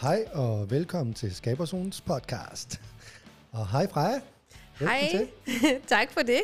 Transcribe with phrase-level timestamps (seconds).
[0.00, 2.80] Hej og velkommen til Skaberzonens podcast.
[3.52, 4.20] Og hej Freja.
[4.78, 5.28] Hej,
[5.94, 6.40] tak for det.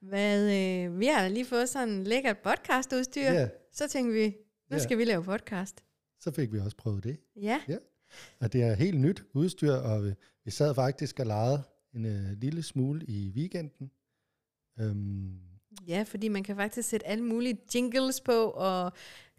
[0.00, 3.22] Hvad, øh, vi har lige fået sådan en lækkert podcastudstyr.
[3.22, 3.48] Ja.
[3.72, 4.26] Så tænkte vi,
[4.70, 4.82] nu Ja.
[4.82, 5.84] skal vi lave podcast.
[6.20, 7.20] Så fik vi også prøvet det.
[7.36, 7.76] Ja, Ja.
[8.40, 11.62] Og det er helt nyt udstyr, og vi, vi sad faktisk og legede
[11.94, 13.90] en øh, lille smule i weekenden.
[14.80, 15.40] Øhm,
[15.88, 18.92] ja, fordi man kan faktisk sætte alle mulige jingles på, og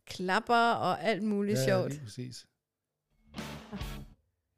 [0.05, 1.89] klapper og alt muligt ja, sjovt.
[1.91, 2.47] lige præcis.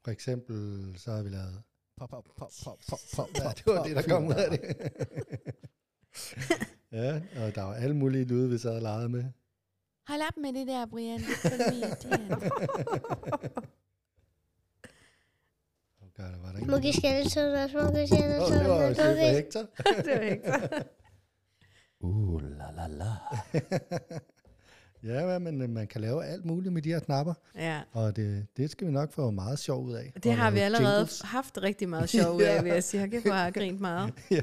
[0.03, 1.63] For eksempel, så har vi lavet...
[1.97, 3.27] Pop, pop, pop, pop, pop, pop.
[3.35, 4.61] Ja, det var det, der kom ud af det.
[7.01, 9.23] ja, og der var alle mulige lyde, vi sad og legede med.
[10.07, 11.19] Hold op med det der, Brian.
[11.19, 11.27] Det
[16.17, 19.61] der var der Smukke skældsødder, smukke skældsødder, Åh, det var jo Hector.
[19.85, 20.83] det var ikke så.
[22.03, 23.11] Uh, la la la.
[25.03, 28.45] Ja, men øh, man kan lave alt muligt med de her knapper, Ja, og det,
[28.57, 30.13] det skal vi nok få meget sjov ud af.
[30.23, 31.21] det har vi allerede jingles.
[31.21, 32.61] haft rigtig meget sjov ud af, Ja.
[32.61, 33.09] vil jeg sige.
[33.25, 34.13] Jeg have grint meget.
[34.31, 34.41] ja.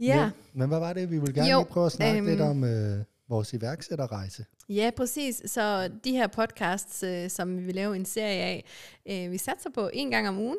[0.00, 0.24] Ja.
[0.24, 1.10] Men, men hvad var det?
[1.10, 4.44] Vi ville gerne Jo, lige prøve at snakke øhm, lidt om øh, vores iværksætterrejse.
[4.68, 5.42] Ja, præcis.
[5.46, 8.64] Så de her podcasts, øh, som vi vil lave en serie af,
[9.10, 10.58] øh, vi satser på en gang om ugen,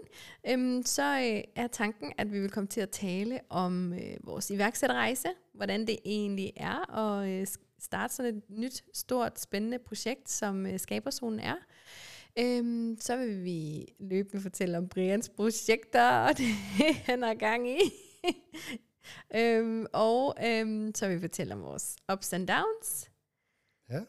[0.50, 4.50] øhm, så øh, er tanken, at vi vil komme til at tale om øh, vores
[4.50, 7.48] iværksætterrejse, hvordan det egentlig er at øh,
[7.84, 11.56] starte sådan et nyt, stort, spændende projekt, som øh, Skaberzonen er.
[12.40, 16.46] Øhm, så vil vi løbende fortælle om Brians projekter, og det
[17.10, 17.80] han har gang i.
[19.40, 23.12] øhm, og øhm, så vil vi fortælle om vores ups and downs.
[23.90, 24.02] Ja.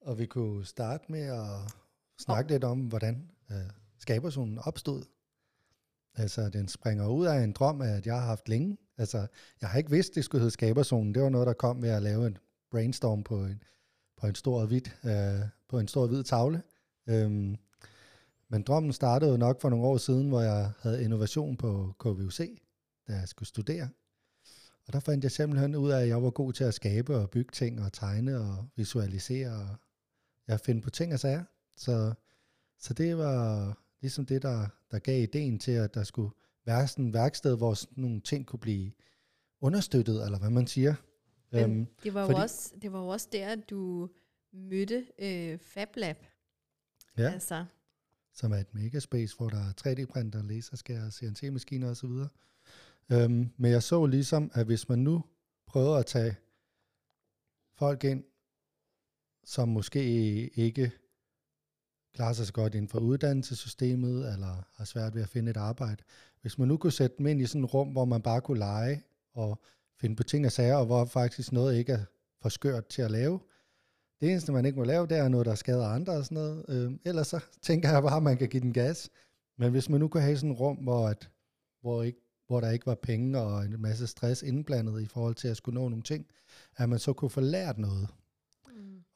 [0.00, 1.72] Og vi kunne starte med at
[2.18, 5.04] snakke lidt om, hvordan øh, skaberzonen opstod.
[6.14, 8.76] Altså, den springer ud af en drøm, at jeg har haft længe.
[8.98, 9.26] Altså,
[9.60, 11.14] jeg har ikke vidst, det skulle hedde skaberzonen.
[11.14, 12.38] Det var noget, der kom ved at lave en
[12.70, 13.62] brainstorm på en,
[14.16, 16.62] på en stor hvid, øh, på en stor hvid tavle.
[17.06, 17.56] Øhm,
[18.48, 22.60] men drømmen startede jo nok for nogle år siden, hvor jeg havde innovation på KVUC,
[23.08, 23.88] da jeg skulle studere.
[24.86, 27.30] Og der fandt jeg simpelthen ud af, at jeg var god til at skabe og
[27.30, 29.76] bygge ting og tegne og visualisere og
[30.48, 31.44] jeg finde på ting og sager.
[31.76, 32.14] Så,
[32.78, 36.30] så det var ligesom det, der, der gav ideen til, at der skulle
[36.66, 38.92] være sådan værksted, hvor sådan nogle ting kunne blive
[39.60, 40.94] understøttet, eller hvad man siger.
[41.52, 44.10] Øhm, det var, jo fordi- også, det var jo også der, at du
[44.52, 46.16] mødte øh, FabLab.
[47.18, 47.64] ja, Altså,
[48.34, 52.10] som er et megaspace, hvor der er 3D-printer, laserskærer, CNC-maskiner osv.
[53.12, 55.24] Øhm, men jeg så ligesom, at hvis man nu
[55.66, 56.36] prøver at tage
[57.78, 58.24] folk ind,
[59.44, 60.00] som måske
[60.50, 60.92] ikke
[62.16, 66.02] klarer sig så godt inden for uddannelsessystemet, eller har svært ved at finde et arbejde.
[66.40, 68.58] Hvis man nu kunne sætte dem ind i sådan et rum, hvor man bare kunne
[68.58, 69.02] lege
[69.34, 69.60] og
[70.00, 72.04] finde på ting og sager, og hvor faktisk noget ikke er
[72.42, 73.40] for skørt til at lave.
[74.20, 76.64] Det eneste, man ikke må lave, det er noget, der skader andre og sådan noget.
[76.68, 79.10] Øh, ellers så tænker jeg bare, at man kan give den gas.
[79.58, 81.30] Men hvis man nu kunne have sådan et rum, hvor, at,
[81.80, 85.48] hvor, ikke, hvor der ikke var penge og en masse stress indblandet i forhold til
[85.48, 86.26] at skulle nå nogle ting,
[86.76, 88.08] at man så kunne få lært noget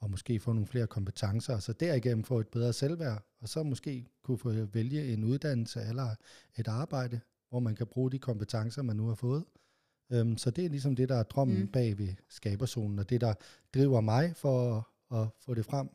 [0.00, 3.62] og måske få nogle flere kompetencer, og så derigennem få et bedre selvværd, og så
[3.62, 6.14] måske kunne få vælge en uddannelse eller
[6.58, 9.44] et arbejde, hvor man kan bruge de kompetencer, man nu har fået.
[10.12, 11.68] Øhm, så det er ligesom det, der er drømmen Mm.
[11.68, 13.34] bag ved skaberzonen, og det, der
[13.74, 14.76] driver mig for
[15.12, 15.88] at, at få det frem.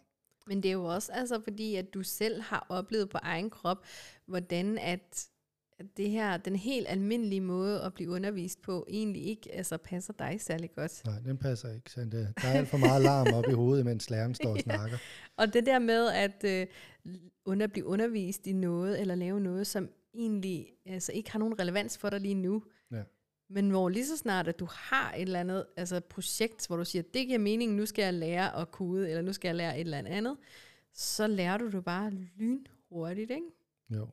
[0.48, 3.84] men det er jo også altså, fordi, at du selv har oplevet på egen krop,
[4.26, 5.28] hvordan at
[5.98, 10.38] det her, den helt almindelige måde at blive undervist på, egentlig ikke altså, passer dig
[10.42, 11.02] særlig godt.
[11.06, 11.92] Nej, den passer ikke.
[11.92, 14.56] Så det, der er alt for meget larm op i hovedet, mens læreren står og
[14.58, 14.62] Ja.
[14.62, 14.98] snakker.
[15.38, 16.68] Og det der med at øh,
[17.46, 21.98] under, blive undervist i noget, eller lave noget, som egentlig altså, ikke har nogen relevans
[21.98, 23.04] for dig lige nu, Ja.
[23.50, 26.86] men hvor lige så snart, at du har et eller andet altså projekt, hvor du
[26.86, 29.76] siger, det giver mening, nu skal jeg lære at kode, eller nu skal jeg lære
[29.76, 30.38] et eller andet,
[30.94, 33.48] så lærer du det bare lynhurtigt, ikke?
[33.90, 34.08] Jo,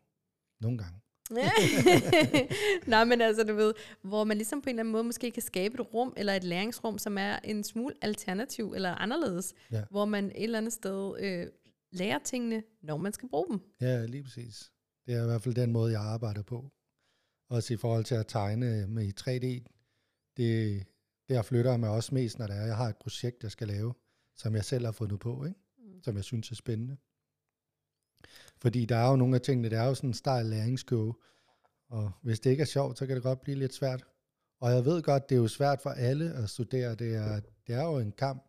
[0.61, 0.99] nogle gange.
[2.87, 5.43] Nej, men altså, du ved, hvor man ligesom på en eller anden måde måske kan
[5.43, 9.83] skabe et rum, eller et læringsrum, som er en smule alternativ, eller anderledes, Ja.
[9.91, 11.47] hvor man et eller andet sted øh,
[11.93, 13.61] lærer tingene, når man skal bruge dem.
[13.81, 14.73] Ja, lige præcis.
[15.07, 16.71] Det er i hvert fald den måde, jeg arbejder på.
[17.51, 19.69] Også i forhold til at tegne med i 3D.
[20.37, 20.83] Det,
[21.29, 23.69] der flytter jeg mig også mest, når det er, jeg har et projekt, jeg skal
[23.69, 23.95] lave,
[24.37, 25.59] som jeg selv har fundet på, ikke?
[25.79, 26.03] Mm.
[26.03, 26.97] som jeg synes er spændende.
[28.63, 31.15] Fordi der er jo nogle af tingene, det er jo sådan en stejl læringskurve,
[31.89, 34.05] og hvis det ikke er sjovt, så kan det godt blive lidt svært.
[34.61, 37.75] Og jeg ved godt, det er jo svært for alle at studere, det er, det
[37.75, 38.45] er jo en kamp,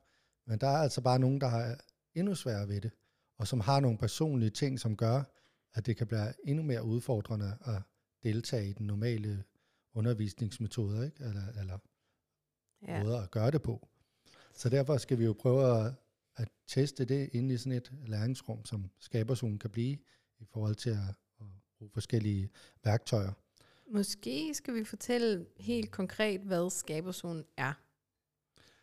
[0.47, 1.77] men der er altså bare nogen, der har
[2.15, 2.91] endnu sværere ved det,
[3.37, 5.23] og som har nogle personlige ting, som gør,
[5.73, 7.81] at det kan blive endnu mere udfordrende at
[8.23, 9.43] deltage i den normale
[9.93, 11.23] undervisningsmetode, ikke?
[11.23, 11.77] Eller, eller
[12.87, 13.03] Ja.
[13.03, 13.87] måder at gøre det på.
[14.53, 15.93] Så derfor skal vi jo prøve at
[16.35, 19.97] at teste det inde i sådan et læringsrum, som skaberzonen kan blive,
[20.39, 21.45] i forhold til at, at
[21.77, 22.49] bruge forskellige
[22.83, 23.31] værktøjer.
[23.91, 27.73] Måske skal vi fortælle helt konkret, hvad skaberzonen er.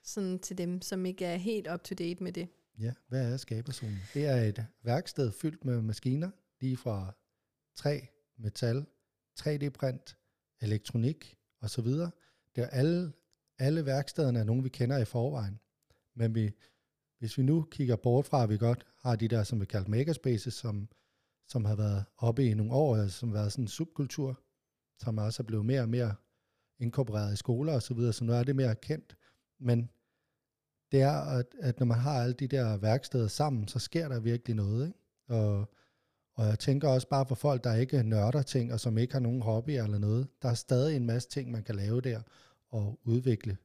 [0.02, 2.48] Sådan til dem, som ikke er helt up to date med det.
[2.78, 3.98] Ja, hvad er skaberzonen?
[4.14, 6.30] Det er et værksted fyldt med maskiner,
[6.60, 7.14] lige fra
[7.76, 8.00] træ,
[8.36, 8.86] metal,
[9.40, 10.16] 3D-print,
[10.60, 11.86] elektronik osv.
[12.54, 13.12] Det er alle,
[13.58, 15.60] alle værkstederne er nogle, vi kender i forvejen.
[16.14, 16.52] Men vi,
[17.20, 19.88] hvis vi nu kigger bort fra, at vi godt har de der, som vi kalder
[19.88, 20.88] makerspaces, som,
[21.48, 24.40] som har været oppe i nogle år, altså som har været sådan en subkultur,
[24.98, 26.14] som også er blevet mere og mere
[26.78, 29.16] inkorporeret i skoler og så videre, så nu er det mere kendt.
[29.60, 29.90] Men
[30.92, 34.20] det er, at, at når man har alle de der værksteder sammen, så sker der
[34.20, 34.86] virkelig noget.
[34.86, 34.98] Ikke?
[35.28, 35.70] Og,
[36.34, 39.20] og jeg tænker også bare for folk, der ikke nørder ting, og som ikke har
[39.20, 42.22] nogen hobby eller noget, der er stadig en masse ting, man kan lave der,
[42.68, 43.56] og udvikle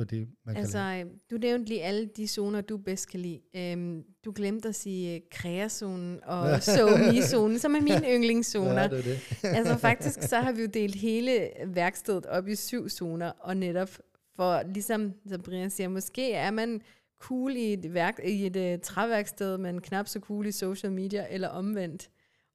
[0.00, 1.10] på det, man altså, kan lave.
[1.30, 3.40] du nævnte lige alle de zoner, du bedst kan lide.
[3.56, 8.82] Øhm, du glemte at sige uh, kreazonen og so-me-zonen, som er mine yndlingszoner.
[8.82, 9.20] Ja, det er det.
[9.58, 13.88] altså faktisk, så har vi jo delt hele værkstedet op i syv zoner, og netop
[14.36, 16.80] for, ligesom som Brian siger, måske er man
[17.20, 21.26] cool i et, værk, i et uh, træværksted, men knap så cool i social media,
[21.30, 22.10] eller omvendt.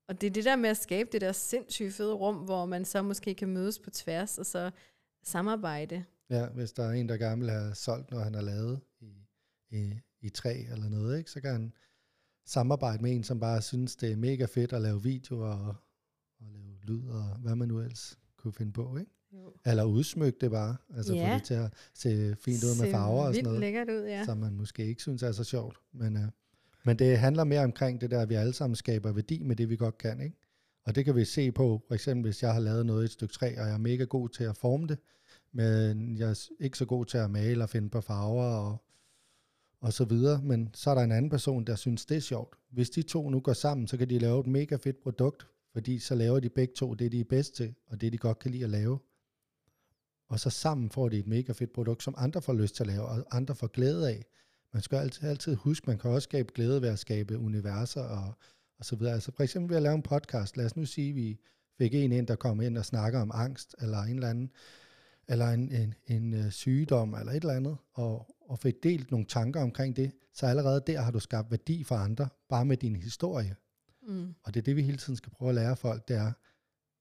[0.08, 2.86] Og det er det der med at skabe det der sindssygt fede rum, hvor man
[2.86, 4.72] så måske kan mødes på tværs, og så
[5.24, 6.04] samarbejde.
[6.30, 9.28] Ja, hvis der er en, der gerne vil have solgt, når han har lavet i,
[9.70, 11.74] i, i træ eller noget, ikke, så kan han
[12.46, 15.76] samarbejde med en, som bare synes, det er mega fedt at lave videoer og,
[16.40, 19.12] og lave lyd og hvad man nu ellers kunne finde på, ikke?
[19.34, 19.54] Jo.
[19.66, 21.34] Eller udsmykke det bare, altså Ja.
[21.34, 24.26] få det til at se fint ud med farver og sådan noget, lækkert ud, ja.
[24.26, 25.78] som man måske ikke synes er så sjovt.
[25.94, 26.24] Men, øh,
[26.86, 29.70] men det handler mere omkring det der, at vi alle sammen skaber værdi med det,
[29.70, 30.38] vi godt kan, ikke?
[30.86, 33.12] Og det kan vi se på, for eksempel hvis jeg har lavet noget i et
[33.12, 34.98] stykke træ, og jeg er mega god til at forme det,
[35.56, 38.78] men jeg er ikke så god til at male og finde på farver og,
[39.82, 40.42] og så videre.
[40.44, 42.56] Men så er der en anden person, der synes, det er sjovt.
[42.72, 46.00] Hvis de to nu går sammen, så kan de lave et mega fedt produkt, fordi
[46.00, 48.52] så laver de begge to det, de er bedst til, og det, de godt kan
[48.52, 49.00] lide at lave.
[50.30, 52.88] Og så sammen får de et mega fedt produkt, som andre får lyst til at
[52.88, 54.26] lave, og andre får glæde af.
[54.74, 58.34] Man skal altid, altid huske, man kan også skabe glæde ved at skabe universer og,
[58.80, 59.14] og så videre.
[59.14, 60.58] Altså for eksempel ved at lave en podcast.
[60.58, 61.40] Lad os nu sige, at vi
[61.78, 64.52] fik en ind, der kom ind og snakker om angst, eller en eller anden,
[65.28, 69.26] eller en, en, en øh, sygdom, eller et eller andet, og, og fik delt nogle
[69.26, 72.96] tanker omkring det, så allerede der har du skabt værdi for andre, bare med din
[72.96, 73.56] historie.
[74.08, 74.34] Mm.
[74.44, 76.32] Og det er det, vi hele tiden skal prøve at lære folk, det er,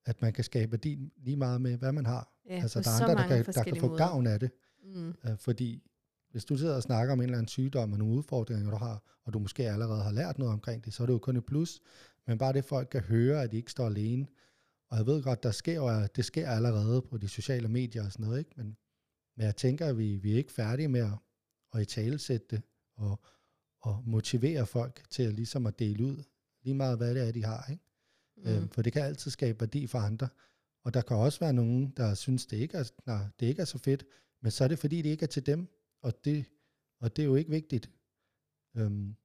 [0.07, 2.33] at man kan skabe værdi lige meget med, hvad man har.
[2.49, 3.99] Ja, altså, der er andre, der kan, der kan få måder.
[3.99, 4.51] gavn af det.
[4.85, 5.15] Mm.
[5.25, 5.83] Øh, fordi
[6.31, 9.03] hvis du sidder og snakker om en eller anden sygdom og nogle udfordringer, du har,
[9.25, 11.47] og du måske allerede har lært noget omkring det, så er det jo kun et
[11.47, 11.81] plus.
[12.27, 14.27] Men bare det, folk kan høre, at de ikke står alene.
[14.95, 18.13] Og jeg ved godt, der sker jo, det sker allerede på de sociale medier og
[18.13, 18.51] sådan noget, ikke?
[18.57, 18.77] Men,
[19.37, 21.19] men jeg tænker, at vi, vi er ikke færdige med at,
[21.75, 22.63] at i talesætte det
[22.97, 23.21] og,
[23.81, 26.23] og motivere folk til at, ligesom at dele ud,
[26.63, 27.71] lige meget hvad det er, de har.
[27.71, 27.83] Ikke?
[28.37, 28.47] Mm.
[28.47, 30.29] Øhm, for det kan altid skabe værdi for andre.
[30.85, 33.67] Og der kan også være nogen, der synes, det ikke er, nej, det ikke er
[33.67, 34.05] så fedt,
[34.43, 35.69] men så er det fordi, det ikke er til dem,
[36.03, 36.45] og det,
[37.01, 37.91] og det er jo ikke vigtigt.
[38.77, 39.17] Øhm,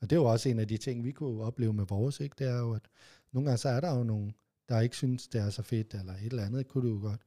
[0.00, 2.34] og det er jo også en af de ting, vi kunne opleve med vores, ikke?
[2.38, 2.88] det er jo, at
[3.32, 4.34] nogle gange så er der jo nogen,
[4.68, 7.20] der ikke synes, det er så fedt, eller et eller andet, kunne du jo godt.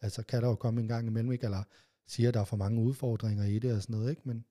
[0.00, 1.44] Altså kan der jo komme en gang imellem, ikke?
[1.44, 1.62] eller
[2.06, 4.22] siger, at der er for mange udfordringer i det og sådan noget, ikke?
[4.24, 4.44] Men,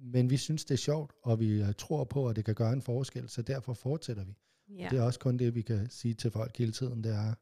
[0.00, 2.72] men vi synes, det er sjovt, og vi øh, tror på, at det kan gøre
[2.72, 4.36] en forskel, så derfor fortsætter vi.
[4.68, 4.88] Ja.
[4.90, 7.34] Det er også kun det, vi kan sige til folk hele tiden, det er,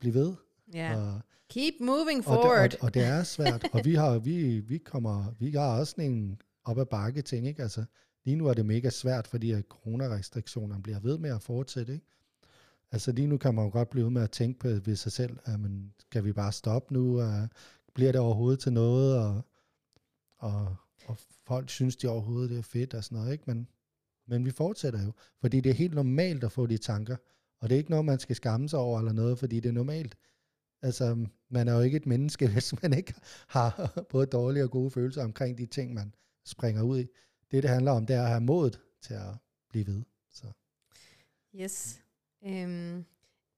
[0.00, 0.34] bliv ved.
[0.74, 0.96] ja.
[0.96, 1.20] Og,
[1.50, 2.70] Keep moving og, forward.
[2.70, 5.90] det, og, og det er svært, og vi har, vi, vi kommer, vi har også
[5.90, 7.62] sådan en op ad bakke ting, ikke?
[7.62, 7.84] Altså,
[8.24, 12.06] lige nu er det mega svært, fordi at coronarestriktionerne bliver ved med at fortsætte, ikke?
[12.94, 15.12] Altså lige nu kan man jo godt blive ved med at tænke på ved sig
[15.12, 17.48] selv, ah, at man, skal vi bare stoppe nu, og
[17.94, 19.42] bliver det overhovedet til noget, og,
[20.38, 23.44] og, og folk synes de overhovedet det er fedt og sådan noget, ikke?
[23.46, 23.68] Men,
[24.26, 27.16] men vi fortsætter jo, fordi det er helt normalt at få de tanker,
[27.60, 29.72] og det er ikke noget, man skal skamme sig over eller noget, fordi det er
[29.72, 30.16] normalt.
[30.82, 33.14] Altså, man er jo ikke et menneske, hvis man ikke
[33.48, 37.06] har både dårlige og gode følelser omkring de ting, man springer ud i.
[37.50, 39.34] Det, det handler om, det er at have modet til at
[39.68, 40.02] blive ved.
[40.30, 40.46] Så.
[41.54, 42.03] Yes.
[42.46, 43.04] Øhm,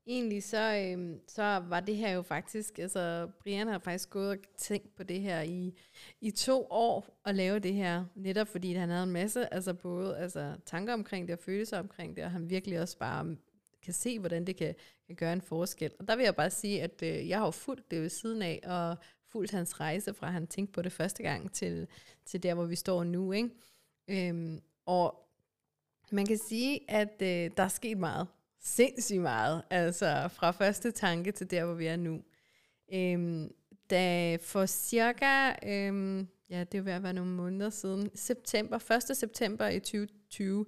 [0.07, 4.37] egentlig så, øhm, så var det her jo faktisk, altså Brian har faktisk gået og
[4.57, 5.75] tænkt på det her i,
[6.21, 10.19] i to år at lave det her, netop fordi han havde en masse, altså både
[10.19, 13.37] altså, tanker omkring det og følelser omkring det, og han virkelig også bare
[13.83, 14.75] kan se, hvordan det kan,
[15.07, 15.90] kan gøre en forskel.
[15.99, 18.43] Og der vil jeg bare sige, at øh, jeg har jo fulgt det ved siden
[18.43, 18.97] af, og
[19.28, 21.88] fulgt hans rejse fra han tænkte på det første gang til,
[22.25, 23.33] til der, hvor vi står nu.
[23.33, 23.50] Ikke?
[24.09, 25.28] Øhm, og
[26.12, 28.26] man kan sige, at øh, der er sket meget.
[28.61, 29.63] Sindssygt meget.
[29.71, 32.23] Altså fra første tanke til der, hvor vi er nu.
[32.93, 33.51] Øhm,
[33.91, 39.17] da for cirka, øhm, ja, det var ved at være nogle måneder siden, september, 1.
[39.17, 40.67] september i 2020,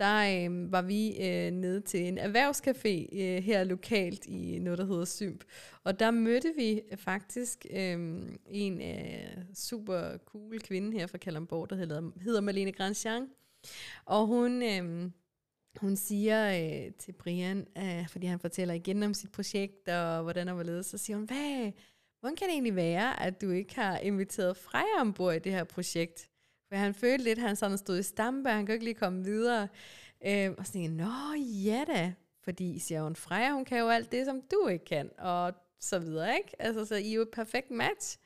[0.00, 4.86] der øh, var vi øh, nede til en erhvervscafé øh, her lokalt i noget, der
[4.86, 5.44] hedder Symp.
[5.84, 11.76] Og der mødte vi faktisk øh, en øh, super cool kvinde her fra Kalamborg, der
[11.76, 13.28] hedder, hedder Malene Grandjean.
[14.04, 15.10] Og hun, øh,
[15.76, 20.48] hun siger øh, til Brian, øh, fordi han fortæller igen om sit projekt, og hvordan
[20.48, 21.72] han var så siger hun, hvad,
[22.20, 25.64] hvordan kan det egentlig være, at du ikke har inviteret Freja ombord i det her
[25.64, 26.30] projekt?
[26.68, 29.24] For han følte lidt, at han sådan stod i stampe, han kunne ikke lige komme
[29.24, 29.68] videre.
[30.26, 31.34] Øh, og så tænkte jeg, nå
[31.64, 35.10] ja da, fordi siger hun, Freja, hun kan jo alt det, som du ikke kan,
[35.18, 36.62] og så videre, ikke?
[36.62, 38.18] Altså, så I er jo et perfekt match.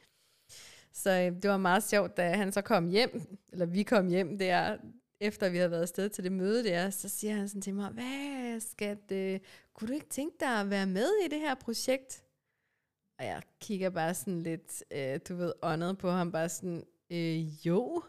[0.93, 4.39] Så øh, det var meget sjovt, da han så kom hjem, eller vi kom hjem
[4.39, 4.77] der,
[5.21, 7.91] efter vi havde været afsted til det møde der, så siger han sådan til mig,
[7.91, 9.43] hvad skal det,
[9.75, 12.25] kunne du ikke tænke dig at være med i det her projekt?
[13.19, 17.67] Og jeg kigger bare sådan lidt, øh, du ved, åndet på ham, bare sådan, øh,
[17.67, 18.03] jo,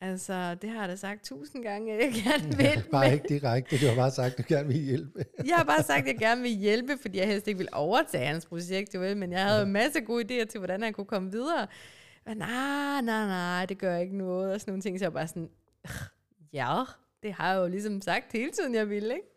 [0.00, 2.84] altså det har jeg da sagt tusind gange, jeg gerne vil.
[2.90, 5.24] bare ikke direkte, du har bare sagt, at du gerne vil hjælpe.
[5.48, 8.26] jeg har bare sagt, at jeg gerne vil hjælpe, fordi jeg helst ikke vil overtage
[8.26, 11.30] hans projekt, jo, men jeg havde en masse gode idéer til, hvordan han kunne komme
[11.30, 11.66] videre.
[12.26, 15.28] Men nej, nej, nej, det gør ikke noget, og sådan nogle ting, så jeg bare
[15.28, 15.50] sådan,
[16.56, 16.84] ja,
[17.22, 19.28] det har jeg jo ligesom sagt hele tiden, jeg ville, ikke?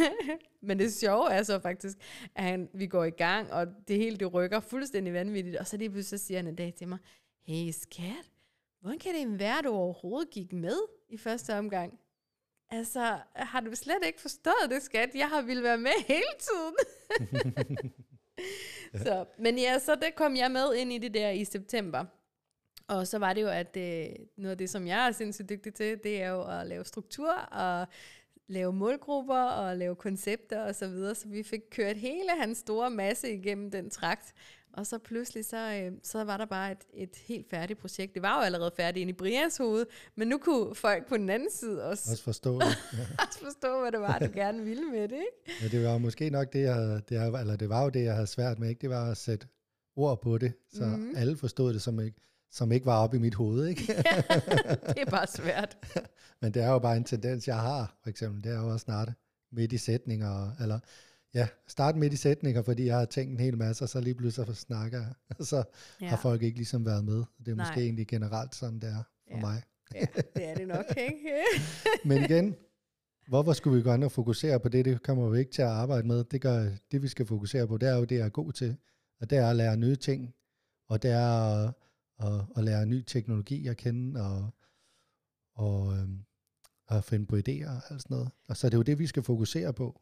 [0.66, 1.98] Men det sjove er så faktisk,
[2.34, 5.76] at han, vi går i gang, og det hele det rykker fuldstændig vanvittigt, og så
[5.76, 6.98] lige pludselig siger han en dag til mig,
[7.46, 8.32] hey skat,
[8.80, 10.78] hvordan kan det være, du overhovedet gik med
[11.08, 11.98] i første omgang?
[12.70, 15.10] Altså, har du slet ikke forstået det, skat?
[15.14, 16.74] Jeg har ville være med hele tiden.
[19.04, 22.04] så, men ja, så det kom jeg med ind i det der i september.
[22.88, 25.74] Og så var det jo, at øh, noget af det, som jeg er sindssygt dygtig
[25.74, 27.86] til, det er jo at lave struktur og
[28.48, 31.14] lave målgrupper og lave koncepter og så videre.
[31.14, 34.32] Så vi fik kørt hele hans store masse igennem den trakt.
[34.72, 38.14] Og så pludselig, så, øh, så var der bare et, et helt færdigt projekt.
[38.14, 41.30] Det var jo allerede færdigt inde i Brians hoved, men nu kunne folk på den
[41.30, 42.66] anden side også, Også forstå det.
[42.92, 42.98] Ja.
[43.28, 45.12] også forstå, hvad det var, du gerne ville med det.
[45.16, 45.62] Ikke?
[45.62, 48.04] Ja, det var måske nok det, jeg havde, det, jeg- eller det var jo det,
[48.04, 48.80] jeg havde svært med, ikke?
[48.80, 49.46] Det var at sætte
[49.96, 51.00] ord på det, så Mhm.
[51.00, 51.12] mm.
[51.16, 53.82] alle forstod det, som ikke, som ikke var oppe i mit hoved, ikke?
[54.86, 55.76] Det er bare svært.
[56.42, 58.44] Men det er jo bare en tendens, jeg har, for eksempel.
[58.44, 59.12] Det er jo at starte
[59.52, 60.78] midt i sætninger, eller
[61.34, 64.14] ja, starte midt i sætninger, fordi jeg har tænkt en hel masse, og så lige
[64.14, 65.62] pludselig så snakker jeg, og så
[66.00, 66.06] ja.
[66.08, 67.24] har folk ikke ligesom været med.
[67.38, 67.66] Det er Nej.
[67.66, 69.40] måske egentlig generelt sådan, det er for Ja.
[69.40, 69.62] mig.
[69.94, 71.42] Ja, det er det nok, ikke?
[72.04, 72.56] Men igen,
[73.28, 74.84] hvorfor skulle vi gå ind og fokusere på det?
[74.84, 76.24] Det kommer vi ikke til at arbejde med.
[76.24, 78.76] Det, gør, det vi skal fokusere på, det er jo det, jeg er god til.
[79.20, 80.34] Og det er at lære nye ting.
[80.88, 81.72] Og det er
[82.18, 84.50] at, at lære ny teknologi at kende, og,
[85.54, 86.24] og øhm,
[86.88, 88.30] at finde på idéer og alt sådan noget.
[88.48, 90.00] Og så er det jo det, vi skal fokusere på.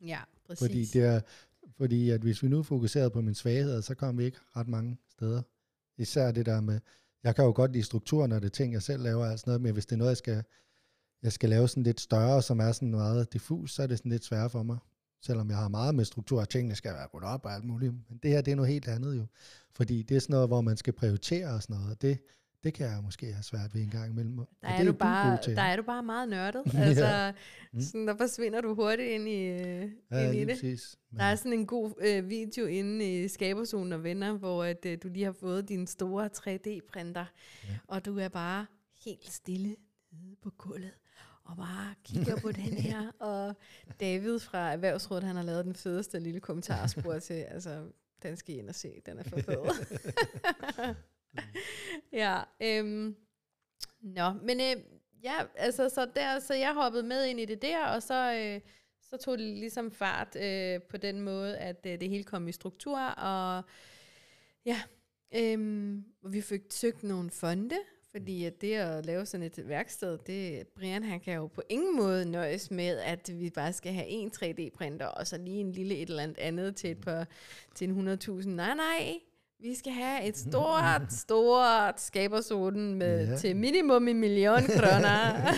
[0.00, 0.66] Ja, præcis.
[0.66, 1.20] Fordi, det er,
[1.76, 4.98] fordi at hvis vi nu fokuserede på mine svagheder, så kommer vi ikke ret mange
[5.08, 5.42] steder.
[5.98, 6.80] Især det der med,
[7.22, 9.60] jeg kan jo godt lide strukturen, og det ting, jeg selv laver, og sådan noget,
[9.60, 10.44] men hvis det er noget, jeg skal,
[11.22, 14.12] jeg skal lave sådan lidt større, som er sådan meget diffus, så er det sådan
[14.12, 14.78] lidt sværere for mig.
[15.22, 17.92] Selvom jeg har meget med struktur, og tingene skal være gået op og alt muligt.
[18.08, 19.26] Men det her, det er noget helt andet jo.
[19.72, 22.18] Fordi det er sådan noget, hvor man skal prioritere og sådan noget, og det,
[22.64, 24.36] det kan jeg måske have svært ved en gang imellem.
[24.36, 26.62] Der det er, du bare, der er du bare meget nørdet.
[26.74, 26.80] Ja.
[26.80, 27.32] Altså,
[27.72, 27.80] Mm.
[27.80, 30.48] sådan, der forsvinder du hurtigt ind i, øh, ja, ind i det.
[30.48, 30.96] præcis.
[31.10, 34.86] Men, Der er sådan en god øh, video inde i Skaberzonen og Venner, hvor at,
[34.86, 37.24] øh, du lige har fået din store 3D-printer,
[37.68, 37.78] Ja.
[37.86, 38.66] og du er bare
[39.04, 39.76] helt stille
[40.12, 40.90] nede på gulvet,
[41.48, 43.10] og bare kigger på den her.
[43.18, 43.54] Og
[44.00, 47.84] David fra Erhvervsrådet, han har lavet den fedeste lille kommentarspor til, altså,
[48.22, 49.64] den skal I ind og se, den er for fed.
[52.22, 53.16] ja, øhm,
[54.00, 54.84] Nå, men øh,
[55.22, 58.60] ja, altså, så, der, så jeg hoppede med ind i det der, og så, øh,
[59.02, 62.52] så tog det ligesom fart øh, på den måde, at øh, det hele kom i
[62.52, 63.62] struktur, og
[64.64, 64.82] ja,
[65.34, 67.78] øhm, og vi fik søgt nogle fonde,
[68.10, 71.96] fordi at det at lave sådan et værksted, det, Brian han kan jo på ingen
[71.96, 75.94] måde nøjes med, at vi bare skal have en 3D-printer, og så lige en lille
[75.96, 77.26] et eller andet andet til, et par,
[77.74, 78.48] til en 100.000.
[78.48, 79.18] Nej, nej,
[79.60, 83.36] vi skal have et stort, stort skabersoden med, Ja.
[83.36, 85.52] til minimum en million kroner.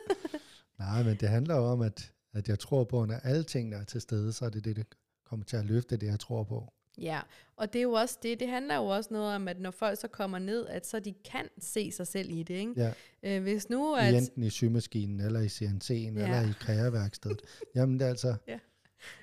[0.78, 3.76] Nej, men det handler jo om, at, at jeg tror på, at når alle tingene
[3.76, 4.86] er til stede, så er det det, det
[5.26, 6.72] kommer til at løfte det, jeg tror på.
[6.98, 7.20] Ja,
[7.56, 10.00] og det er jo også det, det handler jo også noget om, at når folk
[10.00, 12.72] så kommer ned, at så de kan se sig selv i det, ikke?
[12.76, 14.14] Ja, Øh, hvis nu, i at...
[14.14, 16.20] enten i symaskinen, eller i CNC'en, Ja.
[16.20, 16.38] ja.
[16.40, 17.42] eller i kreaværkstedet.
[17.74, 18.58] Jamen det er altså, Ja.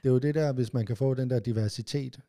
[0.03, 2.20] det er jo det der, hvis man kan få den der diversitet,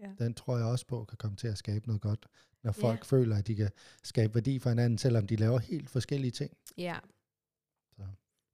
[0.00, 0.06] Ja.
[0.24, 2.26] den tror jeg også på, kan komme til at skabe noget godt.
[2.64, 2.88] Når Ja.
[2.88, 3.70] folk føler, at de kan
[4.02, 6.50] skabe værdi for hinanden, selvom de laver helt forskellige ting.
[6.78, 6.96] Ja.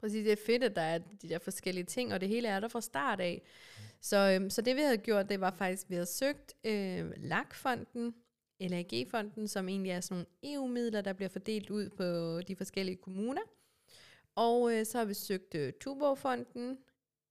[0.01, 2.61] Præcis, det er fedt, at der er de der forskellige ting, og det hele er
[2.61, 3.43] der fra start af.
[4.01, 7.13] Så, øhm, så det vi havde gjort, det var faktisk, at vi havde søgt øh,
[7.17, 8.15] LAG-fonden,
[8.61, 13.43] LAG-fonden, som egentlig er sådan nogle EU-midler, der bliver fordelt ud på de forskellige kommuner.
[14.35, 16.79] Og øh, så har vi søgt øh, Tuborg-fonden,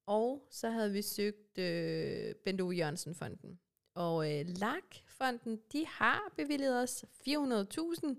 [0.05, 3.59] og så havde vi søgt øh, Bendo Jørgensen-fonden.
[3.93, 8.15] Og øh, LAG-fonden, de har bevilget os 400.000,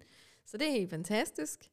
[0.47, 1.71] så det er helt fantastisk.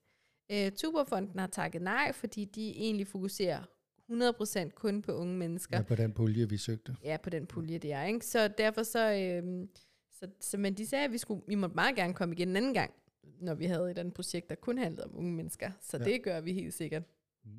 [0.51, 3.63] Øh, Tuborg-fonden har takket nej, fordi de egentlig fokuserer
[4.11, 5.77] 100% kun på unge mennesker.
[5.77, 6.95] Ja, på den pulje, vi søgte.
[7.03, 8.03] Ja, på den pulje, det er.
[8.03, 8.25] Ikke?
[8.25, 9.67] Så derfor så, øh,
[10.11, 12.55] så, så, men de sagde, at vi, skulle, vi måtte meget gerne komme igen en
[12.55, 12.93] anden gang,
[13.39, 15.71] når vi havde et andet projekt, der kun handlede om unge mennesker.
[15.81, 16.03] Så Ja.
[16.03, 17.03] det gør vi helt sikkert.
[17.45, 17.51] Mm.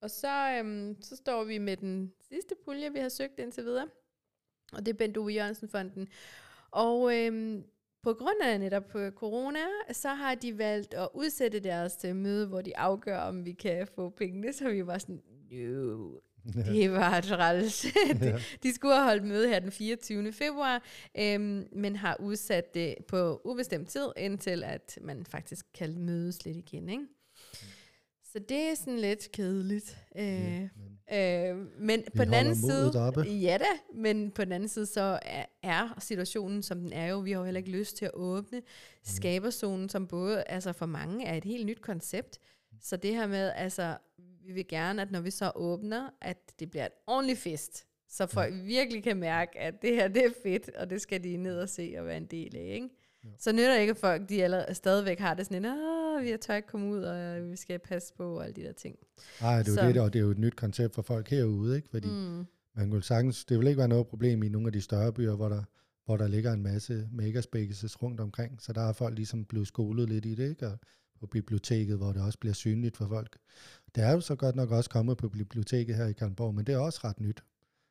[0.00, 3.88] Og så, øhm, så står vi med den sidste pulje, vi har søgt indtil videre.
[4.72, 6.08] Og det er Bent Ove Jørgensen-fonden.
[6.70, 7.64] Og øhm,
[8.06, 9.58] på grund af netop øh, corona,
[9.92, 13.86] så har de valgt at udsætte deres øh, møde, hvor de afgør, om vi kan
[13.94, 14.52] få pengene.
[14.52, 16.10] Så vi var sådan, no,
[16.72, 17.86] det var træls.
[18.20, 20.32] de, de skulle have holdt møde her den 24.
[20.32, 20.82] februar,
[21.18, 26.56] øhm, men har udsat det på ubestemt tid, indtil at man faktisk kan mødes lidt
[26.56, 26.88] igen.
[26.88, 27.04] Ikke?
[28.36, 29.98] Så det er sådan lidt kedeligt.
[30.16, 30.68] Øh,
[31.10, 33.20] Ja, øh, men på den anden side, oppe.
[33.20, 37.18] ja da, men på den anden side, så er, er situationen, som den er jo,
[37.18, 38.62] vi har jo heller ikke lyst til at åbne
[39.04, 42.38] skaberzonen, som både, altså for mange er et helt nyt koncept.
[42.80, 43.96] Så det her med, altså,
[44.46, 48.26] vi vil gerne, at når vi så åbner, at det bliver et ordentligt fest, så
[48.26, 51.60] folk virkelig kan mærke, at det her, det er fedt, og det skal de ned
[51.60, 52.88] og se og være en del af, ikke?
[53.38, 56.54] Så nytter det ikke, at folk de allerede, stadigvæk har det sådan en, vi tør
[56.54, 58.96] ikke komme ud, og vi skal passe på, og alle de der ting.
[59.40, 61.76] Nej, det er jo det, og det er jo et nyt koncept for folk herude,
[61.76, 61.88] ikke?
[61.88, 62.46] Fordi mm.
[62.74, 65.34] man kunne sagtens, det vil ikke være noget problem i nogle af de større byer,
[65.36, 65.62] hvor der,
[66.04, 70.08] hvor der ligger en masse makerspaces rundt omkring, så der er folk ligesom blevet skolet
[70.08, 70.66] lidt i det, ikke?
[70.66, 70.78] Og
[71.20, 73.38] på biblioteket, hvor det også bliver synligt for folk.
[73.94, 76.74] Det er jo så godt nok også kommet på biblioteket her i Kalmborg, men det
[76.74, 77.44] er også ret nyt.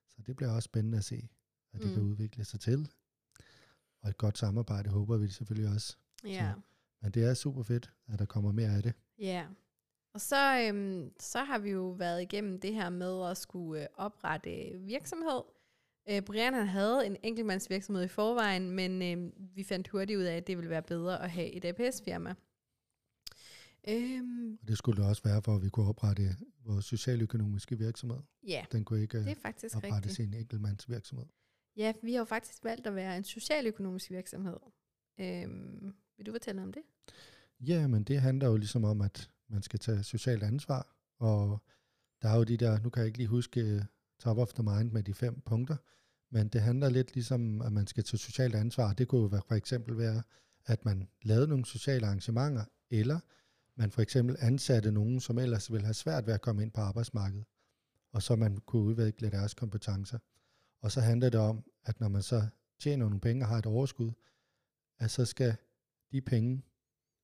[0.10, 1.30] Så det bliver også spændende at se,
[1.74, 1.94] at det mm.
[1.94, 2.88] kan udvikle sig til.
[4.06, 5.98] Og et godt samarbejde håber vi selvfølgelig også.
[6.26, 6.54] Ja.
[7.02, 8.94] Men det er super fedt, at der kommer mere af det.
[9.20, 9.46] Ja.
[10.14, 13.88] Og så, øhm, så har vi jo været igennem det her med at skulle øh,
[13.96, 15.42] oprette virksomhed.
[16.10, 20.38] Øh, Brian han havde en enkeltmandsvirksomhed i forvejen, men øh, vi fandt hurtigt ud af,
[20.38, 22.34] at det ville være bedre at have et APS-firma.
[23.88, 26.24] Øhm, Og det skulle det også være, for at vi kunne oprette
[26.66, 28.20] vores socialøkonomiske virksomhed.
[28.48, 30.16] ja, Den kunne ikke det øh, er faktisk oprette rigtigt.
[30.16, 31.26] sin enkeltmandsvirksomhed.
[31.78, 34.58] Ja, vi har jo faktisk valgt at være en socialøkonomisk virksomhed.
[35.20, 36.82] Øhm, vil du fortælle om det?
[37.60, 41.62] Ja, men det handler jo ligesom om, at man skal tage socialt ansvar, og
[42.22, 43.82] der er jo de der, nu kan jeg ikke lige huske øh,
[44.20, 45.76] top of the mind med de fem punkter,
[46.30, 48.94] men det handler lidt ligesom, at man skal tage socialt ansvar.
[48.94, 50.24] Det kunne jo for eksempel være,
[50.66, 53.20] at man lavede nogle sociale arrangementer, eller
[53.76, 56.82] man for eksempel ansatte nogen, som ellers ville have svært ved at komme ind på
[56.82, 57.46] arbejdsmarkedet,
[58.12, 60.20] og så man kunne udvikle deres kompetencer.
[60.86, 62.48] Og så handler det om, at når man så
[62.80, 64.12] tjener nogle penge og har et overskud,
[65.00, 65.56] at så skal
[66.12, 66.62] de penge,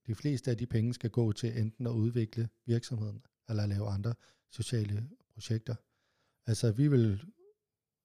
[0.08, 4.14] de fleste af de penge skal gå til enten at udvikle virksomheden, eller lave andre
[4.50, 5.76] sociale projekter.
[6.46, 7.24] Altså vi vil,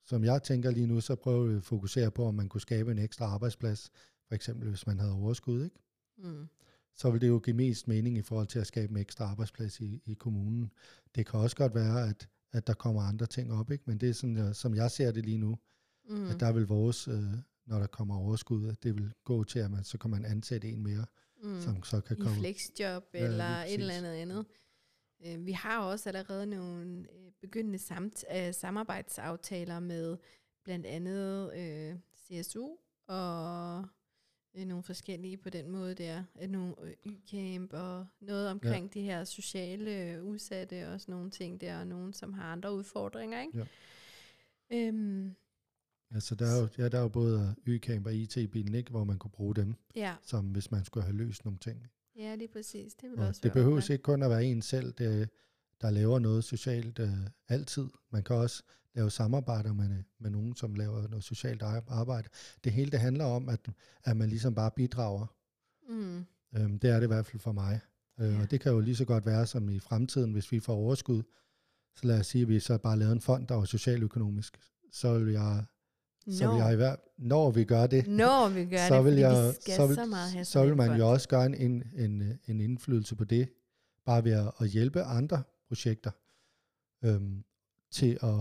[0.04, 2.98] som jeg tænker lige nu, så prøve at fokusere på, om man kunne skabe en
[2.98, 3.90] ekstra arbejdsplads,
[4.28, 5.76] for eksempel hvis man havde overskud, ikke?
[6.18, 6.48] Mm.
[6.94, 9.80] så vil det jo give mest mening i forhold til at skabe en ekstra arbejdsplads
[9.80, 10.72] i, i kommunen.
[11.14, 13.84] Det kan også godt være, at, at der kommer andre ting op, ikke?
[13.86, 15.58] men det er sådan, som jeg ser det lige nu,
[16.08, 16.30] Mm.
[16.30, 17.22] at der vil vores, øh,
[17.66, 20.68] når der kommer overskud, at det vil gå til, at man så kan man ansætte
[20.68, 21.06] en mere,
[21.42, 21.60] mm.
[21.60, 22.36] som så kan i komme.
[22.38, 24.46] flexjob Ja, eller et eller andet andet.
[25.26, 30.16] Øh, Vi har også allerede nogle øh, begyndende samt, øh, samarbejdsaftaler med
[30.64, 32.68] blandt andet øh, CSU
[33.08, 33.88] og
[34.64, 36.24] nogle forskellige på den måde der.
[36.42, 39.00] Øh, Nogle øh, Y-camp og noget omkring ja.
[39.00, 42.74] de her sociale øh, udsatte og sådan nogle ting der, og nogen, som har andre
[42.74, 43.40] udfordringer.
[43.42, 43.58] Ikke?
[43.58, 43.64] Ja.
[44.88, 45.34] Øhm,
[46.10, 48.90] Altså der er jo, ja, der er jo både Y-camp og IT-bilen, ikke?
[48.90, 50.14] hvor man kunne bruge dem, ja.
[50.22, 51.86] som hvis man skulle have løst nogle ting.
[52.18, 52.94] ja, det er præcis.
[52.94, 55.28] Det vil Og også det behøves ikke kun at være en selv, det,
[55.80, 57.10] der laver noget socialt øh,
[57.48, 57.86] altid.
[58.12, 58.62] Man kan også
[58.94, 59.88] lave samarbejder med,
[60.20, 62.28] med nogen, som laver noget socialt ar- arbejde.
[62.64, 63.60] Det hele det handler om, at,
[64.04, 65.26] at man ligesom bare bidrager.
[65.88, 66.24] Mm.
[66.56, 67.80] Øhm, det er det i hvert fald for mig.
[68.20, 68.40] Øh, Ja.
[68.40, 71.22] Og det kan jo lige så godt være som i fremtiden, hvis vi får overskud.
[71.96, 74.58] Så lad os sige, at vi så bare lavede en fond, der var socialøkonomisk.
[74.92, 75.64] Så vil jeg,
[76.30, 76.64] så vil Nå.
[76.64, 79.54] jeg i hver, når vi gør det, Når vi gør så det, vil fordi jeg,
[79.66, 82.38] vi så vil, så meget have så vil man jo også gøre en, en, en,
[82.46, 83.48] en indflydelse på det,
[84.06, 86.10] bare ved at, at hjælpe andre projekter
[87.04, 87.44] øhm,
[87.90, 88.40] til at,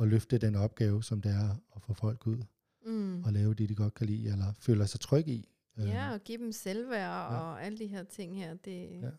[0.00, 2.42] at løfte den opgave, som det er at få folk ud
[2.86, 3.24] Mm.
[3.24, 5.48] og lave det, de godt kan lide, eller føler sig trygge i.
[5.78, 8.54] Øhm, Ja, og give dem selvværd og alle de her ting her.
[8.54, 9.10] Det Ja.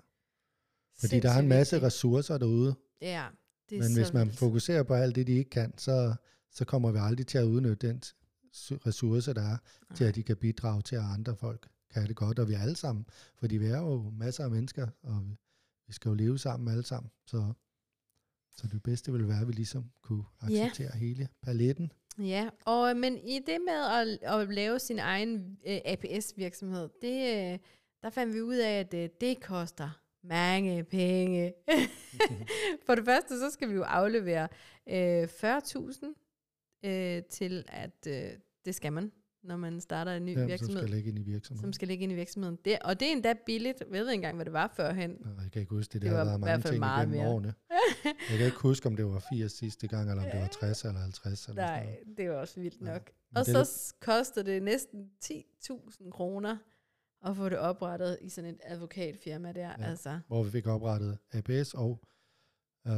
[1.00, 3.02] Fordi der er en masse sindssygt ressourcer derude, vigtigt.
[3.02, 3.28] Ja,
[3.70, 4.40] det er men hvis man vigtigt.
[4.40, 6.16] fokuserer på alt det, de ikke kan, så,
[6.52, 8.02] så kommer vi aldrig til at udnytte den
[8.88, 9.58] ressourcer, der er,
[9.96, 12.60] til at de kan bidrage til, at andre folk kan det godt, og vi er
[12.62, 15.38] alle sammen, fordi vi er jo masser af mennesker, og vi,
[15.88, 17.54] vi skal jo leve sammen alle sammen, så,
[18.52, 20.46] så det bedste ville være, at vi ligesom kunne Ja.
[20.48, 21.92] acceptere hele paletten.
[22.20, 23.74] Ja, og, men i det med
[24.24, 27.60] at, at lave sin egen øh, APS-virksomhed, det, øh,
[28.02, 31.54] der fandt vi ud af, at øh, det koster mange penge.
[32.86, 34.48] For det første, så skal vi jo aflevere
[34.90, 38.30] øh, 40.000 øh, til, at øh,
[38.66, 39.12] det skal man,
[39.48, 41.62] når man starter en ny Ja, som virksomhed, skal ligge ind i virksomheden.
[41.62, 42.58] som skal ligge ind i virksomheden.
[42.66, 43.80] Det, og det er endda billigt.
[43.80, 45.10] Jeg ved ikke engang, hvad det var førhen.
[45.20, 47.04] Nå, Jeg kan ikke huske det, Det var har været hvert mange fald ting meget
[47.08, 47.30] igennem mere.
[47.34, 47.54] årene.
[48.30, 50.84] Jeg kan ikke huske, om det var 80 sidste gang, eller om det var 60
[50.86, 51.26] eller 50.
[51.26, 52.18] Eller sådan Nej, noget.
[52.18, 53.12] det var også vildt Ja, nok.
[53.32, 56.58] men Og det så s- koster det næsten 10.000 kroner
[57.26, 59.62] at få det oprettet i sådan et advokatfirma der.
[59.62, 59.76] Ja.
[59.80, 59.90] Ja.
[59.90, 62.04] Altså, Hvor vi fik oprettet APS og,
[62.88, 62.94] øh,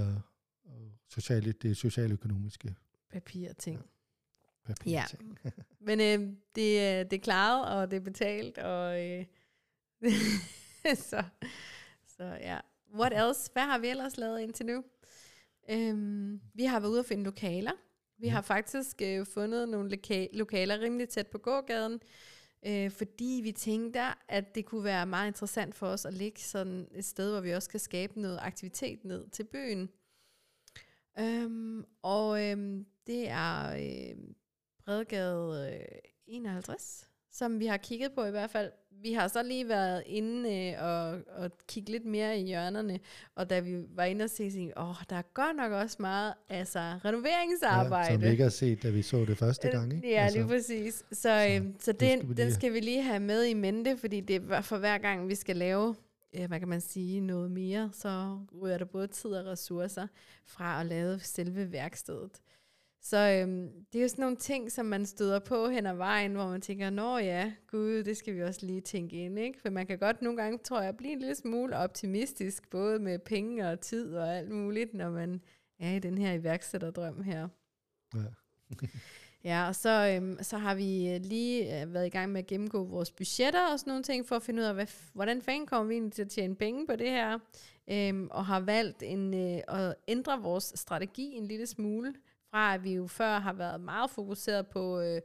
[0.65, 2.75] og sociale, det socialøkonomiske
[3.11, 3.79] papirting.
[4.67, 4.91] Papir.
[4.91, 5.03] Ja.
[5.79, 9.25] Men øh, det, er- det er klaret, og det er betalt, og øh,
[11.09, 11.23] så,
[12.17, 12.59] så ja.
[12.95, 13.49] What else?
[13.53, 14.83] Hvad har vi ellers lavet indtil nu?
[15.69, 17.71] Øhm, vi har været ude at finde lokaler.
[18.19, 18.31] Vi Ja.
[18.33, 21.99] har faktisk øh, fundet nogle loka- lokaler rimelig tæt på gågaden,
[22.65, 26.87] øh, fordi vi tænkte, at det kunne være meget interessant for os at ligge sådan
[26.95, 29.89] et sted, hvor vi også kan skabe noget aktivitet ned til byen.
[31.19, 34.15] Øhm, og øhm, det er øh,
[34.91, 38.71] Bredgade øh, 51, som vi har kigget på i hvert fald.
[39.01, 42.99] Vi har så lige været inde øh, og, og kigge lidt mere i hjørnerne,
[43.35, 45.97] og da vi var inde og se, så tænkte åh, der er godt nok også
[45.99, 48.07] meget altså, renoveringsarbejde.
[48.07, 49.93] Ja, som vi ikke har set, da vi så det første gang.
[49.93, 50.07] Ikke?
[50.07, 50.93] Øh, Ja, lige præcis.
[50.95, 53.43] Så, så, øhm, så det den, skal vi den lige- skal vi lige have med
[53.45, 55.95] i mente, fordi det er for hver gang, vi skal lave,
[56.33, 60.07] øh, hvad kan man sige, noget mere, så ryger der både tid og ressourcer
[60.45, 62.31] fra at lave selve værkstedet.
[63.01, 66.33] Så øhm, det er jo sådan nogle ting, som man støder på hen ad vejen,
[66.33, 69.61] hvor man tænker, nå ja, gud, det skal vi også lige tænke ind, ikke?
[69.61, 73.19] For man kan godt nogle gange, tror jeg, blive en lille smule optimistisk, både med
[73.19, 75.41] penge og tid og alt muligt, når man
[75.79, 77.47] er i den her iværksætterdrøm her.
[78.15, 78.19] Ja.
[79.43, 82.47] Ja, og så, øhm, så har vi øh, lige øh, været i gang med at
[82.47, 85.67] gennemgå vores budgetter og sådan nogle ting, for at finde ud af, hvad, hvordan fanden
[85.67, 87.39] kommer vi egentlig til at tjene penge på det her,
[87.91, 92.13] øhm, og har valgt en, øh, at ændre vores strategi en lille smule,
[92.57, 95.21] fra at vi jo før har været meget fokuseret på øh,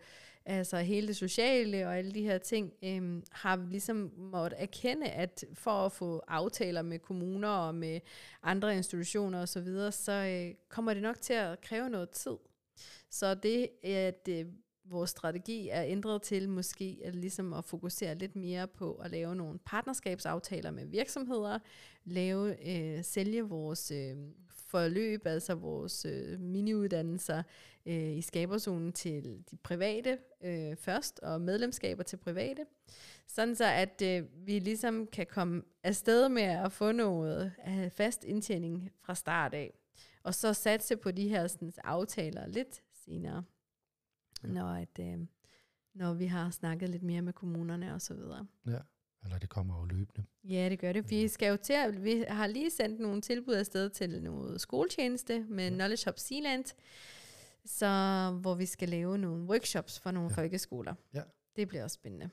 [0.47, 5.07] altså hele det sociale og alle de her ting, øh, har vi ligesom måttet erkende,
[5.07, 8.01] at for at få aftaler med kommuner og med
[8.43, 12.37] andre institutioner osv., så, videre, så øh, kommer det nok til at kræve noget tid.
[13.11, 14.47] Så det, at øh,
[14.85, 19.37] vores strategi er ændret til måske at, ligesom at fokusere lidt mere på at lave
[19.37, 21.59] nogle partnerskabsaftaler med virksomheder,
[22.05, 24.17] lave, øh, sælge vores øh,
[24.73, 27.43] forløb, altså vores øh, miniuddannelser
[27.87, 32.67] øh, i skaberzonen til de private øh, først, og medlemskaber til private.
[33.27, 38.25] Sådan så, at øh, vi ligesom kan komme afsted med at få noget af fast
[38.25, 39.73] indtjening fra start af.
[40.23, 43.45] Og så satse på de her sådan, aftaler lidt senere,
[44.43, 45.19] når, at, øh,
[45.95, 48.47] når vi har snakket lidt mere med kommunerne og så videre.
[48.67, 48.79] ja.
[49.25, 50.25] Eller det kommer jo løbende.
[50.45, 51.11] Ja, det gør det.
[51.11, 55.45] Vi skal jo til at, vi har lige sendt nogle tilbud afsted til noget skoletjeneste
[55.49, 56.65] med Knowledge Hub Sealand,
[57.65, 57.87] så,
[58.41, 60.35] hvor vi skal lave nogle workshops for nogle Ja.
[60.41, 60.43] ja.
[60.43, 60.95] folkeskoler.
[61.15, 61.23] Ja.
[61.57, 62.31] Det bliver også spændende.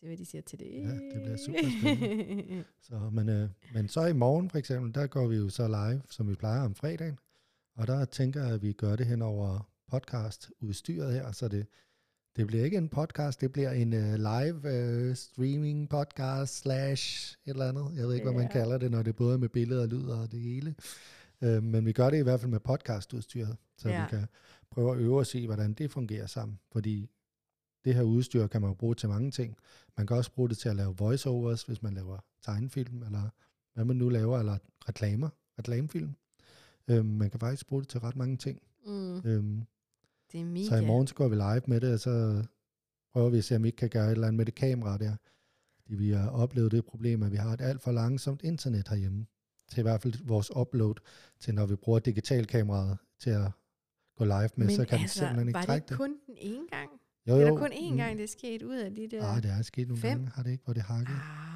[0.00, 0.72] Se, hvad de siger til det.
[0.82, 2.64] Ja, det bliver super spændende.
[2.88, 6.02] Så, men, øh, men så i morgen for eksempel, der går vi jo så live,
[6.10, 7.18] som vi plejer om fredagen.
[7.76, 11.66] Og der tænker jeg, at vi gør det hen over podcast-udstyret her, så det,
[12.38, 14.54] det bliver ikke en podcast, det bliver en uh, live
[15.08, 17.96] uh, streaming podcast slash et eller andet.
[17.96, 20.04] Jeg ved ikke, hvad man kalder det, når det både er med billeder og lyd
[20.04, 20.74] og det hele.
[21.42, 24.02] Uh, men vi gør det i hvert fald med podcast-udstyret, så Ja.
[24.02, 24.26] vi kan
[24.70, 26.58] prøve at øve os i, hvordan det fungerer sammen.
[26.72, 27.10] Fordi
[27.84, 29.56] det her udstyr kan man jo bruge til mange ting.
[29.96, 33.30] Man kan også bruge det til at lave voiceovers, hvis man laver tegnefilm, eller
[33.74, 36.14] hvad man nu laver, eller reklamer, reklamefilm.
[36.88, 38.62] Øhm, man kan faktisk bruge det til ret mange ting.
[38.86, 39.62] mm, Øhm,
[40.32, 40.64] det er mega.
[40.68, 42.44] så i morgen så går vi live med det, og så
[43.12, 44.98] prøver vi at se, om vi ikke kan gøre et eller andet med det kamera
[44.98, 45.16] der.
[45.82, 49.26] Fordi vi har oplevet det problem, at vi har et alt for langsomt internet herhjemme.
[49.70, 50.94] Til i hvert fald vores upload,
[51.40, 53.50] til når vi bruger digitalkameraet til at
[54.16, 56.34] gå live med, Men så kan altså, vi simpelthen ikke var trække det kun den
[56.38, 56.90] ene gang?
[57.28, 57.56] Jo, Eller jo.
[57.56, 57.96] kun én Mm.
[57.96, 59.20] gang, det er sket ud af de der...
[59.20, 60.10] Nej, det er sket nogle Fem?
[60.18, 61.08] gange, har det ikke, hvor det hakket.
[61.14, 61.47] Ah.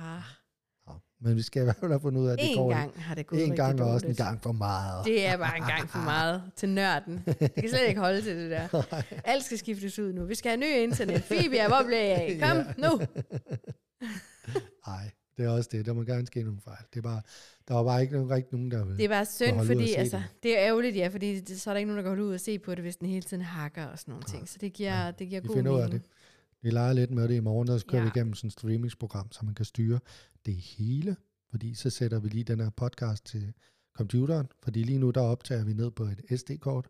[1.24, 3.02] Men vi skal i hvert fald have fundet ud af, at det en går gang
[3.02, 5.04] har det gået en gang og også en gang for meget.
[5.06, 7.22] Det er bare en gang for meget til nørden.
[7.26, 8.82] Det kan slet ikke holde til det der.
[9.24, 10.24] Alt skal skiftes ud nu.
[10.24, 11.22] Vi skal have ny internet.
[11.22, 12.38] Fibi, hvor blev jeg af?
[12.42, 12.88] Kom, Ja.
[12.88, 13.00] nu!
[14.86, 15.86] Nej, Det er også det.
[15.86, 16.84] Der må gerne ske nogle fejl.
[16.94, 17.22] Det er bare,
[17.68, 18.96] der var bare ikke, nogen- rigtig nogen, der vil.
[18.96, 20.42] Det er bare synd, fordi altså, det.
[20.42, 20.58] det.
[20.58, 22.58] er ærgerligt, ja, fordi det, så er der ikke nogen, der går ud og se
[22.58, 24.48] på det, hvis den hele tiden hakker og sådan nogle ting.
[24.48, 26.02] Så det giver, det giver vi god finder ud af mening.
[26.02, 26.10] det.
[26.62, 28.08] Vi leger lidt med det i morgen, der kører ja.
[28.08, 29.98] vi igennem sådan et streamingsprogram, så man kan styre
[30.46, 31.16] det hele.
[31.50, 33.52] Fordi så sætter vi lige den her podcast til
[33.96, 34.46] computeren.
[34.62, 36.88] Fordi lige nu, der optager vi ned på et SD-kort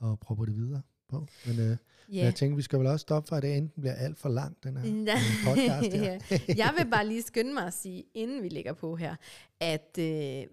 [0.00, 1.26] og propper det videre på.
[1.46, 1.76] Men øh,
[2.12, 2.24] Ja.
[2.24, 4.64] jeg tænker, vi skal vel også stoppe for, at det enten bliver alt for langt,
[4.64, 5.14] den her Ja.
[5.14, 6.12] øh, podcast her.
[6.30, 6.38] Ja.
[6.56, 9.16] Jeg vil bare lige skynde mig at sige, inden vi lægger på her,
[9.60, 10.46] at øh,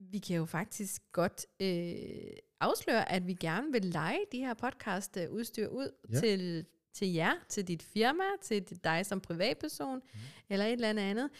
[0.00, 5.68] vi kan jo faktisk godt øh, afsløre, at vi gerne vil lege de her podcast-udstyr
[5.68, 6.14] ud Ja.
[6.14, 6.20] ja.
[6.20, 10.20] til, til jer, til dit firma, til dig som privatperson, mm.
[10.48, 11.30] eller et eller andet andet.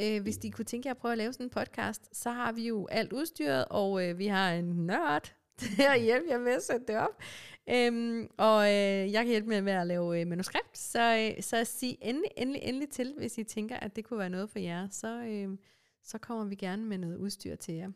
[0.00, 2.52] Øh, hvis de kunne tænke jer at prøve at lave sådan en podcast, så har
[2.52, 6.52] vi jo alt udstyret, og øh, vi har en nørd til at hjælpe jer med
[6.52, 7.22] at sætte det op.
[7.68, 11.64] Øhm, og øh, jeg kan hjælpe med, med at lave øh, manuskript, så, øh, så
[11.64, 14.88] sig endelig, endelig, endelig til, hvis I tænker, at det kunne være noget for jer,
[14.90, 15.58] så, øh,
[16.02, 17.90] så kommer vi gerne med noget udstyr til jer.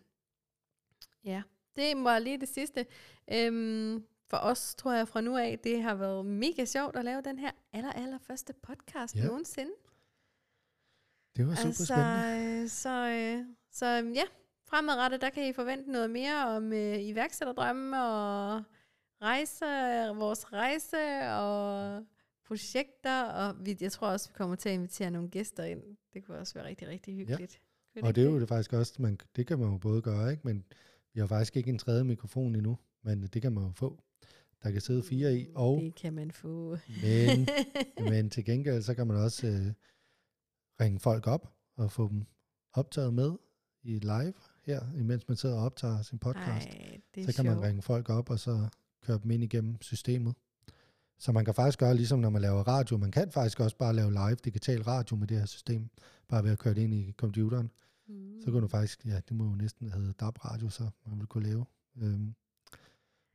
[1.25, 1.42] Ja,
[1.77, 2.87] det var lige det sidste.
[3.33, 7.23] Øhm, for os, tror jeg, fra nu af, det har været mega sjovt at lave
[7.23, 9.21] den her aller, aller første podcast Ja.
[9.21, 9.27] ja.
[9.27, 9.71] nogensinde.
[11.37, 12.62] Det var super altså, spændende.
[12.62, 14.23] øh, så, øh, så øh, ja,
[14.69, 18.62] fremadrettet, der kan I forvente noget mere om øh, iværksætterdrømme og
[19.23, 19.64] rejse,
[20.19, 22.05] vores rejse og
[22.47, 23.23] projekter.
[23.23, 25.83] Og vi, jeg tror også, vi kommer til at invitere nogle gæster ind.
[26.14, 27.61] Det kunne også være rigtig, rigtig hyggeligt.
[27.95, 30.31] Kunne Og det er jo det faktisk også, man, det kan man jo både gøre,
[30.31, 30.43] ikke?
[30.45, 30.64] men
[31.14, 34.03] vi har faktisk ikke en tredje mikrofon endnu, men det kan man jo få.
[34.62, 36.77] Der kan sidde fire i, og Det kan man få.
[37.03, 37.49] men,
[38.11, 39.73] men til gengæld, så kan man også øh,
[40.81, 42.25] ringe folk op og få dem
[42.73, 43.33] optaget med
[43.83, 44.33] i live
[44.64, 46.68] her, imens man sidder og optager sin podcast.
[46.68, 47.66] Ej, så kan man sjovt.
[47.66, 48.68] ringe folk op og så
[49.03, 50.35] køre dem ind igennem systemet.
[51.18, 52.96] Så man kan faktisk gøre ligesom når man laver radio.
[52.96, 55.90] Man kan faktisk også bare lave live digital radio med det her system,
[56.29, 57.70] bare ved at køre det ind i computeren.
[58.09, 58.40] Mm.
[58.44, 61.44] Så kan du faktisk, ja, det må jo næsten hedde DAB-radio, så man vil kunne
[61.49, 61.64] lave.
[61.96, 62.35] Øhm,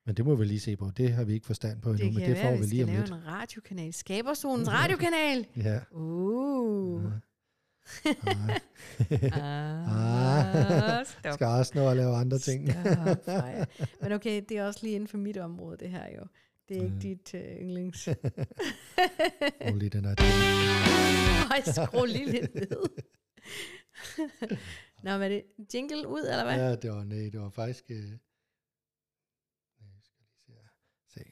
[0.05, 0.91] men det må vi lige se på.
[0.97, 2.65] Det har vi ikke forstand på endnu, det men kan det være, får vi vi
[2.67, 3.11] lige om lave lidt.
[3.11, 3.93] en radiokanal.
[3.93, 5.47] Skaberzonens radiokanal.
[5.63, 5.79] Ja.
[5.91, 7.03] Uh.
[8.05, 8.09] ja.
[8.25, 8.59] Ej,
[10.99, 11.33] Ah, stop.
[11.33, 12.69] skal også nå at lave andre ting.
[12.71, 13.67] Stop.
[14.01, 16.27] Men okay, det er også lige inden for mit område, det her jo.
[16.69, 18.09] Det er ikke dit uh, yndlings.
[19.67, 20.15] Brug lige den her.
[21.47, 22.89] Høj, skru lige lidt ned.
[25.03, 25.43] Nå, hvad er det?
[25.73, 26.55] Jingle ud, eller hvad?
[26.55, 27.83] Ja, det var, nej, det var faktisk...
[27.89, 28.07] Øh, nej,
[29.95, 30.67] jeg skal lige se her.
[31.13, 31.23] Se.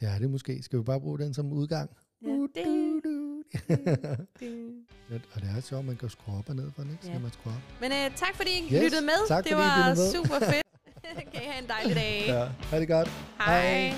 [0.00, 0.62] Det er det måske.
[0.62, 1.90] Skal vi bare bruge den som udgang?
[2.22, 3.42] Ja, Uh, det- du,
[5.34, 7.02] og det er sjovt, man kan skrue op og ned for den, ikke?
[7.04, 7.18] Skal Ja.
[7.18, 7.60] man skrue op?
[7.80, 9.28] Men uh, tak fordi I Yes, lyttede med.
[9.28, 10.12] tak det var med.
[10.12, 10.66] super fedt.
[11.32, 12.24] kan I have en dejlig dag.
[12.26, 13.08] Ja, ha' det godt.
[13.40, 13.94] Hej.